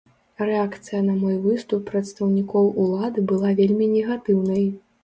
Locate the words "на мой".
1.09-1.35